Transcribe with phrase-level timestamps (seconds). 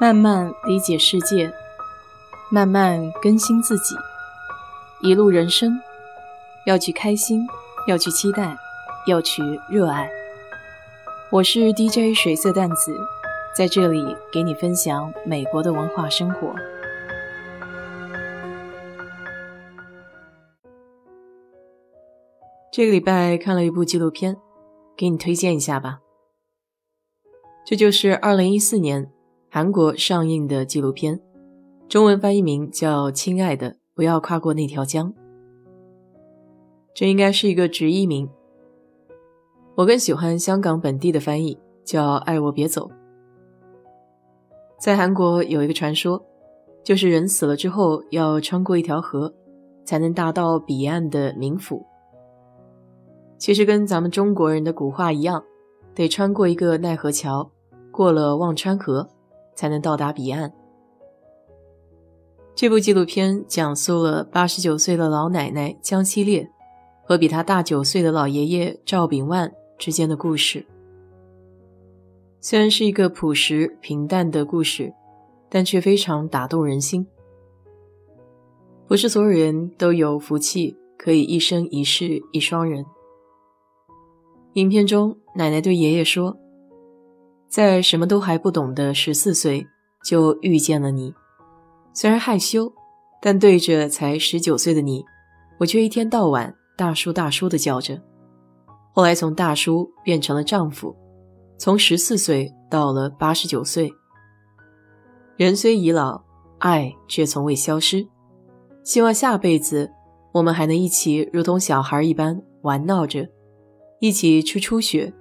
[0.00, 1.52] 慢慢理解世界，
[2.50, 3.94] 慢慢更新自己。
[5.02, 5.78] 一路人生，
[6.64, 7.46] 要去开心，
[7.86, 8.56] 要去期待，
[9.06, 10.10] 要去热爱。
[11.30, 12.98] 我是 DJ 水色淡子，
[13.54, 16.54] 在这里给你分享美国的文化生活。
[22.72, 24.38] 这个礼拜看了一部纪录片，
[24.96, 25.98] 给你推荐一下吧。
[27.66, 29.12] 这就是二零一四年。
[29.52, 31.20] 韩国上映的纪录片，
[31.88, 35.12] 中文翻译名叫《亲爱的，不要跨过那条江》。
[36.94, 38.30] 这应该是一个直译名。
[39.74, 42.88] 我更喜欢香港本地的翻译，叫《爱我别走》。
[44.78, 46.24] 在韩国有一个传说，
[46.84, 49.34] 就是人死了之后要穿过一条河，
[49.84, 51.84] 才能达到彼岸的冥府。
[53.36, 55.42] 其实跟咱们中国人的古话一样，
[55.92, 57.50] 得穿过一个奈何桥，
[57.90, 59.08] 过了忘川河。
[59.60, 60.50] 才能到达彼岸。
[62.54, 66.50] 这部纪录片讲述了八十九岁的老奶奶江西烈
[67.04, 70.64] 和比她大九岁的老爷爷赵炳万之间的故事。
[72.40, 74.94] 虽然是一个朴实平淡的故事，
[75.50, 77.06] 但却非常打动人心。
[78.88, 82.82] 不是所有人都有福气可以一生一世一双人。
[84.54, 86.39] 影片中，奶奶对爷爷说。
[87.50, 89.66] 在什么都还不懂的十四岁
[90.04, 91.12] 就遇见了你，
[91.92, 92.72] 虽然害羞，
[93.20, 95.04] 但对着才十九岁的你，
[95.58, 98.00] 我却一天到晚大叔大叔的叫着。
[98.92, 100.94] 后来从大叔变成了丈夫，
[101.58, 103.92] 从十四岁到了八十九岁。
[105.36, 106.22] 人虽已老，
[106.58, 108.06] 爱却从未消失。
[108.84, 109.90] 希望下辈子
[110.32, 113.28] 我们还能一起如同小孩一般玩闹着，
[113.98, 115.12] 一起吃初雪，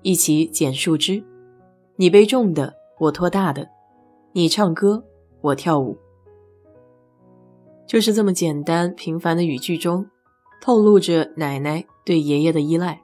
[0.00, 1.22] 一起捡树枝。
[1.96, 3.62] 你背重的，我拖大的；
[4.32, 5.04] 你唱歌，
[5.40, 5.96] 我跳舞。
[7.86, 10.04] 就是这么简单平凡的语句中，
[10.60, 13.00] 透露着奶奶对爷爷的依赖。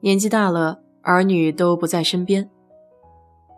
[0.00, 2.50] 年纪大了，儿女都不在身边，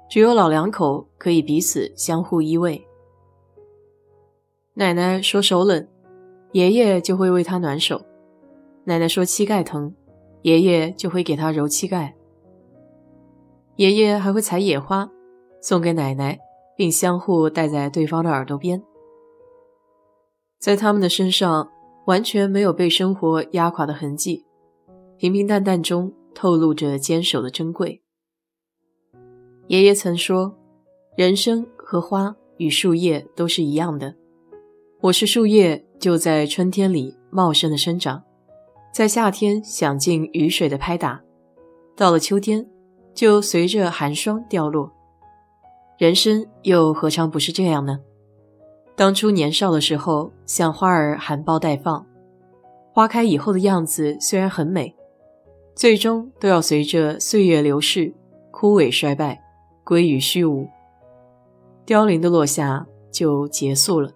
[0.08, 2.81] 只有老两口可以彼此相互依偎。
[4.75, 5.88] 奶奶说手冷，
[6.53, 7.97] 爷爷就会为她暖手；
[8.84, 9.93] 奶奶说膝盖疼，
[10.43, 12.14] 爷爷就会给她揉膝盖。
[13.76, 15.10] 爷爷还会采野花
[15.60, 16.38] 送给奶奶，
[16.76, 18.82] 并相互戴在对方的耳朵边。
[20.59, 21.70] 在他们的身上
[22.06, 24.47] 完全没有被生活压垮的痕迹，
[25.19, 28.03] 平平淡淡中透露着坚守的珍贵。
[29.66, 30.56] 爷爷曾说
[31.14, 34.14] ：“人生和花与树叶都是一样的，
[35.03, 38.22] 我是树叶，就在春天里茂盛的生长，
[38.91, 41.20] 在夏天享尽雨水的拍打，
[41.94, 42.66] 到了秋天。”
[43.16, 44.93] 就随着寒霜掉落，
[45.97, 47.99] 人生又何尝不是这样呢？
[48.94, 52.06] 当初年少的时候，像花儿含苞待放，
[52.93, 54.94] 花开以后的样子虽然很美，
[55.75, 58.15] 最终都要随着岁月流逝，
[58.50, 59.43] 枯萎衰败，
[59.82, 60.69] 归于虚无，
[61.87, 64.10] 凋零的落下就结束了。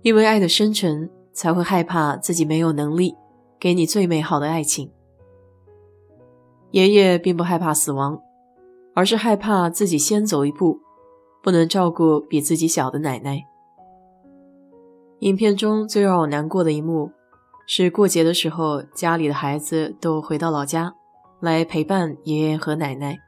[0.00, 3.14] 因为爱的深沉，才会害怕自己没有能力
[3.58, 4.90] 给你最美好的爱情。
[6.72, 8.20] 爷爷并不害怕死亡，
[8.94, 10.78] 而是害怕自己先走一步，
[11.42, 13.44] 不能照顾比自己小的奶奶。
[15.20, 17.10] 影片中最让我难过的一幕，
[17.66, 20.94] 是过节的时候，家里的孩子都回到老家
[21.40, 23.18] 来陪伴爷爷和奶奶，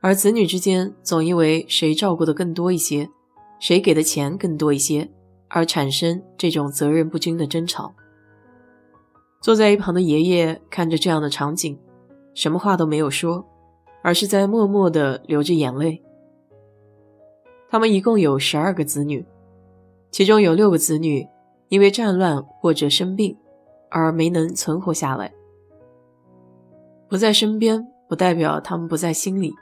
[0.00, 3.08] 而子女之间总因为谁照顾的更多一些，
[3.60, 5.10] 谁给的钱更多一些，
[5.48, 7.94] 而产生这种责任不均的争吵。
[9.40, 11.78] 坐在一旁的爷爷看着这样的场景。
[12.38, 13.44] 什么话都没有说，
[14.00, 16.00] 而是在默默地流着眼泪。
[17.68, 19.26] 他们一共有十二个子女，
[20.12, 21.26] 其中有六个子女
[21.68, 23.36] 因为战乱或者生病
[23.90, 25.34] 而没能存活下来。
[27.08, 29.52] 不在身边，不代表他们不在心里。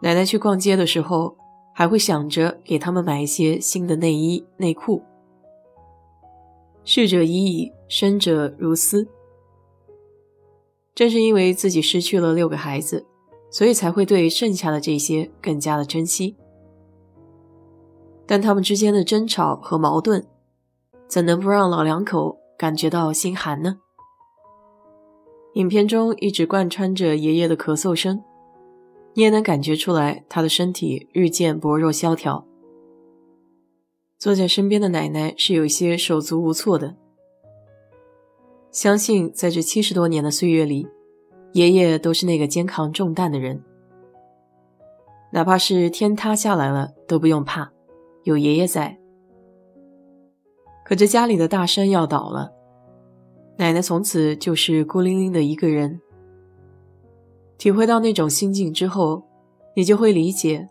[0.00, 1.36] 奶奶去逛街的时候，
[1.74, 5.02] 还会想着给他们买一些新的内衣内裤。
[6.84, 9.06] 逝者已矣，生者如斯。
[10.96, 13.06] 正是因为自己失去了六个孩子，
[13.50, 16.34] 所以才会对剩下的这些更加的珍惜。
[18.26, 20.26] 但他们之间的争吵和矛盾，
[21.06, 23.78] 怎能不让老两口感觉到心寒呢？
[25.52, 28.24] 影片中一直贯穿着爷爷的咳嗽声，
[29.12, 32.46] 你也能感觉出来他的身体日渐薄弱萧条。
[34.18, 36.96] 坐在身边的奶奶是有些手足无措的。
[38.70, 40.86] 相信在这七十多年的岁月里，
[41.52, 43.62] 爷爷都是那个肩扛重担的人，
[45.32, 47.70] 哪怕是天塌下来了都不用怕，
[48.24, 48.98] 有爷爷在。
[50.84, 52.52] 可这家里的大山要倒了，
[53.56, 56.00] 奶奶从此就是孤零零的一个人。
[57.58, 59.22] 体会到那种心境之后，
[59.74, 60.68] 你就会理解，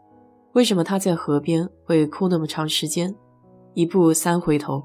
[0.53, 3.13] 为什么他在河边会哭那么长时间，
[3.73, 4.83] 一步三回头。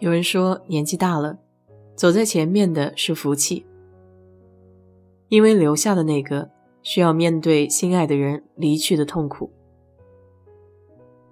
[0.00, 1.38] 有人说，年纪大了，
[1.96, 3.66] 走在前面的是福气，
[5.28, 6.50] 因为留下的那个
[6.84, 9.50] 需要面对心爱的人离去的痛苦。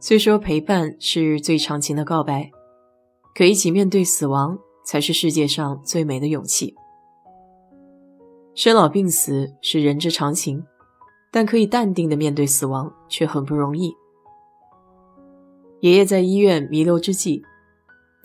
[0.01, 2.51] 虽说陪伴是最长情的告白，
[3.37, 6.75] 可一起面对死亡才是世界上最美的勇气。
[8.55, 10.65] 生老病死是人之常情，
[11.31, 13.95] 但可以淡定的面对死亡却很不容易。
[15.81, 17.45] 爷爷在医院弥留之际。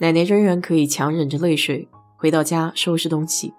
[0.02, 3.54] 奶奶仍然可以强忍着泪水回到家收拾东西，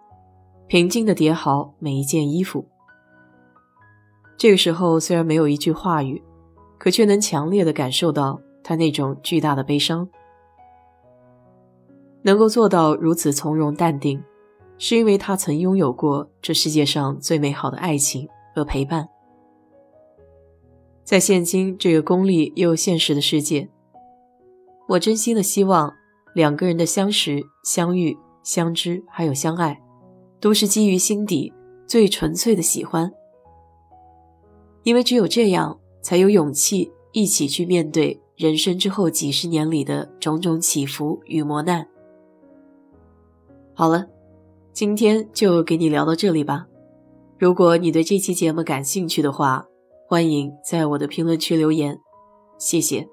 [0.67, 2.67] 平静地叠好每一件衣服。
[4.35, 6.21] 这个时候虽然没有一句话语，
[6.77, 10.09] 可却能强烈地感受到他那种巨大的悲伤。
[12.23, 14.21] 能够做到如此从容淡定，
[14.77, 19.07] 是因为他曾拥有过这世界上最美好的爱情和陪伴。
[21.05, 23.69] 在现今这个功利又现实的世界，
[24.89, 25.93] 我真心的希望。
[26.33, 29.81] 两个人的相识、相遇、相知，还有相爱，
[30.39, 31.53] 都是基于心底
[31.87, 33.11] 最纯粹的喜欢。
[34.83, 41.87] 因为只有这样，才有勇气一起去面对人生之后几十年里的种种起伏与磨难。
[43.73, 44.07] 好了，
[44.73, 46.67] 今天就给你聊到这里吧。
[47.39, 49.65] 如果你对这期节目感兴趣的话，
[50.07, 51.99] 欢迎在我的评论区留言，
[52.57, 53.07] 谢谢。